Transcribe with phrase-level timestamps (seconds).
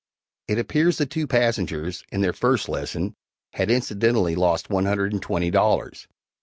[0.47, 3.13] It appears the two passengers, in their first lesson,
[3.53, 6.07] had incidentally lost one hundred and twenty dollars.